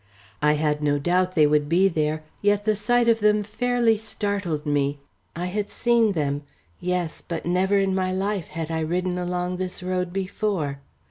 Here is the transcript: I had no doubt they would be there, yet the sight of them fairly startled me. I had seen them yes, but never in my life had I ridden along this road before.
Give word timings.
I 0.41 0.53
had 0.53 0.81
no 0.81 0.97
doubt 0.97 1.35
they 1.35 1.45
would 1.45 1.69
be 1.69 1.87
there, 1.87 2.23
yet 2.41 2.65
the 2.65 2.75
sight 2.75 3.07
of 3.07 3.19
them 3.19 3.43
fairly 3.43 3.97
startled 3.97 4.65
me. 4.65 4.97
I 5.35 5.45
had 5.45 5.69
seen 5.69 6.13
them 6.13 6.41
yes, 6.79 7.21
but 7.21 7.45
never 7.45 7.77
in 7.77 7.93
my 7.93 8.11
life 8.11 8.47
had 8.47 8.71
I 8.71 8.79
ridden 8.79 9.19
along 9.19 9.57
this 9.57 9.83
road 9.83 10.11
before. 10.11 10.79